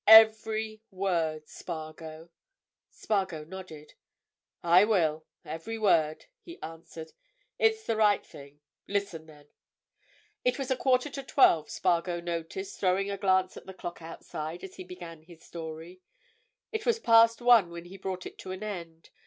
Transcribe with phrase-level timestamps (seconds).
[0.07, 2.31] Every word, Spargo!"
[2.89, 3.93] Spargo nodded.
[4.63, 7.11] "I will—every word," he answered.
[7.59, 8.61] "It's the right thing.
[8.87, 9.49] Listen, then."
[10.43, 14.63] It was a quarter to twelve, Spargo noticed, throwing a glance at the clock outside,
[14.63, 16.01] as he began his story;
[16.71, 19.11] it was past one when he brought it to an end.